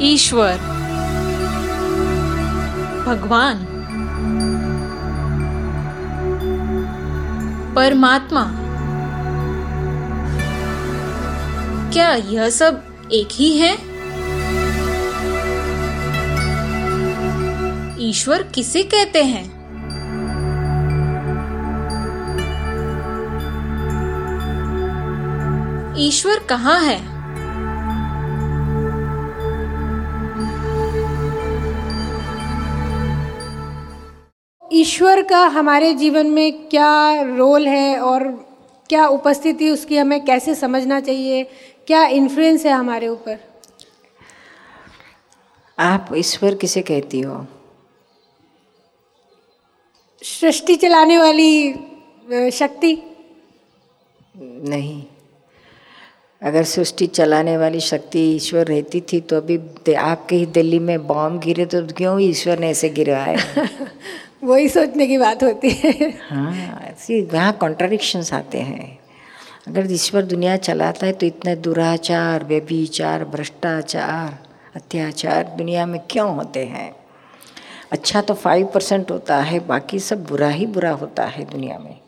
ईश्वर। 0.00 0.56
भगवान। 3.06 3.64
परमात्मा। 7.76 8.44
क्या 11.92 12.14
यह 12.14 12.48
सब 12.50 12.74
एक 13.12 13.28
ही 13.32 13.58
है? 13.58 13.96
ईश्वर 18.08 18.42
किसे 18.42 18.82
कहते 18.82 19.22
हैं? 19.22 19.56
ईश्वर 25.98 26.38
कहाँ 26.48 26.80
है? 26.80 27.15
ईश्वर 34.80 35.22
का 35.22 35.46
हमारे 35.46 35.94
जीवन 35.94 36.26
में 36.26 36.68
क्या 36.68 37.22
रोल 37.22 37.68
है 37.68 37.98
और 38.00 38.24
क्या 38.88 39.06
उपस्थिति 39.06 39.70
उसकी 39.70 39.96
हमें 39.96 40.24
कैसे 40.24 40.54
समझना 40.54 41.00
चाहिए? 41.00 41.44
क्या 41.86 42.06
इन्फ्लुएंस 42.06 42.66
है 42.66 42.72
हमारे 42.72 43.08
ऊपर? 43.08 43.38
आप 45.78 46.08
ईश्वर 46.16 46.54
किसे 46.54 46.82
कहती 46.82 47.20
हो? 47.20 47.46
सृष्टि 50.22 50.76
चलाने 50.76 51.18
वाली 51.18 51.72
शक्ति? 52.50 52.96
नहीं। 54.38 55.04
अगर 56.42 56.64
सृष्टि 56.64 57.06
चलाने 57.06 57.56
वाली 57.56 57.80
शक्ति 57.80 58.20
ईश्वर 58.36 58.66
रहती 58.66 59.00
थी 59.00 59.20
तो 59.20 59.36
अभी 59.36 59.58
आपके 59.94 60.36
ही 60.36 60.46
दिल्ली 60.46 60.78
में 60.78 61.06
बॉम्ब 61.06 61.40
गिरे 61.40 61.66
तो 61.66 61.86
क्यों 61.86 62.20
ईश्वर 62.20 62.58
ने 62.58 62.70
ऐसे 62.70 62.88
गिराए? 62.88 63.36
वही 64.46 64.68
सोचने 64.68 65.06
की 65.06 65.18
बात 65.18 65.42
होती 65.42 65.70
है। 65.70 65.92
हाँ 66.30 66.94
वहाँ 67.12 67.52
कॉन्ट्राडिक्शंस 67.52 68.32
आते 68.32 68.58
हैं। 68.58 68.98
अगर 69.68 69.92
ईश्वर 69.92 70.22
दुनिया 70.22 70.56
चलाता 70.56 71.06
है 71.06 71.12
तो 71.12 71.26
इतने 71.26 71.56
दुराचार, 71.56 72.44
व्यभिचार, 72.44 73.24
भ्रष्टाचार, 73.24 74.38
अत्याचार 74.76 75.44
दुनिया 75.44 75.86
में 75.86 76.00
क्यों 76.10 76.34
होते 76.34 76.64
हैं? 76.64 76.96
अच्छा 77.92 78.20
तो 78.20 78.34
फाइव 78.34 78.66
परसेंट 78.66 79.10
होता 79.10 79.36
है, 79.36 79.60
बाकी 79.60 79.98
सब 79.98 80.24
बुरा 80.24 80.48
ही 80.48 80.66
बुरा 80.66 80.90
होता 80.90 81.24
है 81.24 81.44
दुनिया 81.44 81.78
में। 81.78 82.00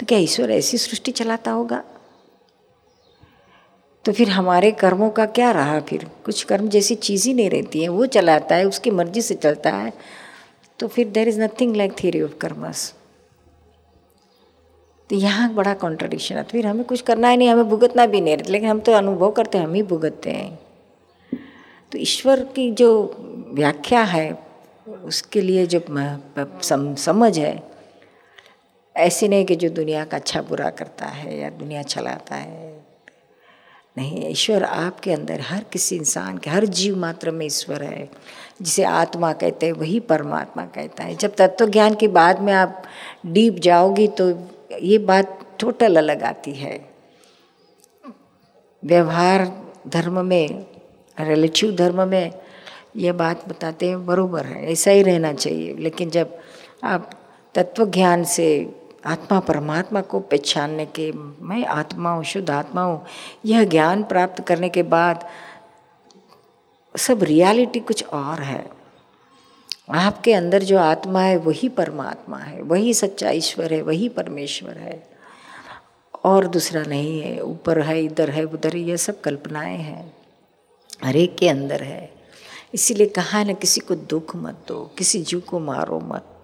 तो 0.00 0.06
क्या 0.06 0.18
ईश्वर 0.18 0.50
ऐसी 0.50 0.78
सृष्टि 0.78 1.10
चलाता 1.10 1.50
होगा? 1.50 1.84
तो 4.04 4.12
फिर 4.12 4.28
हमारे 4.28 4.70
कर्मों 4.70 5.10
का 5.10 5.26
क्या 5.26 5.50
रहा 5.50 5.80
फिर? 5.80 6.06
कुछ 6.24 6.42
कर्म 6.42 6.68
जैसी 6.68 6.94
चीज़ 6.94 7.28
ही 7.28 7.34
नहीं 7.34 7.50
रहती 7.50 7.82
है, 7.82 7.88
वो 7.88 8.06
चलाता 8.06 8.54
है, 8.54 8.64
उसकी 8.64 8.90
मर्ज़ी 8.90 9.22
से 9.22 9.34
चलता 9.34 9.70
है। 9.70 9.92
तो 10.80 10.88
फिर 10.88 11.08
there 11.08 11.28
is 11.28 11.40
nothing 11.40 11.76
like 11.76 11.92
theory 12.02 12.22
of 12.22 12.36
karmas 12.40 12.92
तो 15.10 15.16
यहाँ 15.16 15.52
बड़ा 15.54 15.74
कॉन्ट्रडिक्शन 15.74 16.36
है। 16.36 16.42
फिर 16.42 16.66
हमें 16.66 16.84
कुछ 16.84 17.00
करना 17.00 17.28
ही 17.28 17.36
नहीं 17.36 17.48
हमें 17.48 17.68
भुगतना 17.68 18.06
भी 18.06 18.20
नहीं 18.20 18.36
रहता 18.36 18.52
लेकिन 18.52 18.68
हम 18.68 18.80
तो 18.80 18.92
अनुभव 18.92 19.30
करते 19.30 19.58
हैं 19.58 19.64
हम 19.64 19.74
ही 19.74 19.82
भुगतते 19.82 20.30
हैं। 20.30 20.58
तो 21.92 21.98
ईश्वर 21.98 22.44
की 22.56 22.70
जो 22.72 22.90
व्याख्या 23.54 24.02
है 24.02 24.30
उसके 25.04 25.40
लिए 25.40 25.66
जो 25.66 25.80
सम, 26.62 26.94
समझ 26.94 27.38
है 27.38 27.62
ऐसी 28.96 29.28
नहीं 29.28 29.44
कि 29.44 29.56
जो 29.56 29.68
दुनिया 29.70 30.04
का 30.04 30.16
अच्छा 30.16 30.42
बुरा 30.42 30.70
करता 30.70 31.06
है 31.06 31.38
या 31.38 31.50
दुनिया 31.50 31.82
चलाता 31.84 32.34
है 32.34 32.79
नहीं, 33.98 34.28
ईश्वर 34.28 34.64
आपके 34.64 35.12
अंदर, 35.12 35.40
हर 35.40 35.64
किसी 35.64 35.96
इंसान 35.96 36.38
के, 36.38 36.50
हर 36.50 36.64
जीव 36.64 36.96
मात्र 36.96 37.30
में 37.30 37.46
ईश्वर 37.46 37.82
है। 37.82 38.10
जिसे 38.62 38.84
आत्मा 38.84 39.32
कहते 39.32 39.66
हैं, 39.66 39.72
वही 39.72 40.00
परमात्मा 40.00 40.64
कहता 40.64 41.04
है। 41.04 41.14
जब 41.14 41.34
तत्व 41.38 41.68
ज्ञान 41.68 41.94
की 41.94 42.08
बाद 42.08 42.40
में 42.40 42.52
आप 42.52 42.82
डीप 43.26 43.54
जाओगी 43.54 44.08
तो 44.08 44.48
ये 44.82 44.98
बात 44.98 45.56
टोटल 45.60 45.96
अलग 45.96 46.22
आती 46.22 46.52
है। 46.52 46.90
व्यवहार 48.84 49.64
धर्म 49.88 50.26
में 50.26 50.66
रिलेटिव 51.20 51.76
धर्म 51.76 52.08
में 52.08 52.32
ये 52.96 53.12
बात 53.12 53.48
बताते 53.48 53.88
हैं, 53.88 54.06
बरोबर 54.06 54.46
है, 54.46 54.72
ऐसा 54.72 54.90
ही 54.90 55.02
रहना 55.02 55.32
चाहिए। 55.32 55.76
लेकिन 55.76 56.10
जब 56.10 56.38
आप 56.84 57.10
तत्व 57.54 57.86
ज्ञान 57.86 58.24
से 58.24 58.74
आत्मा 59.06 59.40
परमात्मा 59.40 60.00
को 60.00 60.20
पहचानने 60.20 60.86
के, 60.86 61.12
मैं 61.40 61.66
आत्मा 61.66 62.10
हूँ, 62.10 62.24
शुद्ध 62.24 62.50
आत्मा 62.50 62.82
हूँ, 62.82 63.06
यह 63.46 63.64
ज्ञान 63.64 64.02
प्राप्त 64.02 64.44
करने 64.44 64.68
के 64.68 64.82
बाद 64.82 65.28
सब 66.96 67.22
रियलिटी 67.22 67.80
कुछ 67.80 68.04
और 68.04 68.40
है। 68.40 68.70
आपके 69.90 70.32
अंदर 70.32 70.62
जो 70.62 70.78
आत्मा 70.78 71.20
है, 71.22 71.36
वही 71.36 71.68
परमात्मा 71.68 72.38
है, 72.38 72.62
वही 72.62 72.94
सच्चा 72.94 73.30
ईश्वर 73.30 73.74
है, 73.74 73.82
वही 73.82 74.08
परमेश्वर 74.08 74.78
है। 74.78 75.10
और 76.24 76.46
दूसरा 76.46 76.82
नहीं 76.82 77.20
है, 77.20 77.40
ऊपर 77.40 77.80
है, 77.80 78.04
इधर 78.04 78.30
है, 78.30 78.44
उधर 78.44 78.76
यह 78.76 78.96
सब 78.96 79.20
कल्पनाएँ 79.20 79.78
हैं, 79.78 80.14
हर 81.04 81.16
एक 81.16 81.36
के 81.36 81.48
अंदर 81.48 81.82
है। 81.82 82.12
इसीलिए 82.74 83.06
कहा 83.06 83.38
है 83.38 83.44
ना 83.44 83.52
किसी 83.52 83.80
को 83.80 83.94
दुख 83.94 84.36
मत 84.36 84.64
दो, 84.68 84.90
किसी 84.98 85.22
जीव 85.22 85.40
को 85.40 85.58
मारो 85.58 86.00
मत। 86.00 86.39